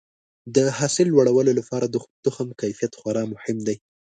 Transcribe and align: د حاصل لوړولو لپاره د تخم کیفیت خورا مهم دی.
د 0.55 0.57
حاصل 0.77 1.07
لوړولو 1.11 1.51
لپاره 1.59 1.85
د 1.89 1.95
تخم 2.25 2.47
کیفیت 2.61 2.91
خورا 2.99 3.23
مهم 3.33 3.57
دی. 3.67 3.77